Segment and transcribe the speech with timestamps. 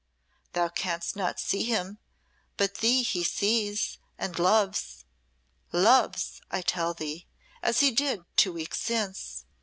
[0.53, 1.99] Thou canst not see him,
[2.57, 5.05] but thee he sees, and loves
[5.71, 7.27] loves, I tell thee,
[7.61, 9.45] as he did two weeks since.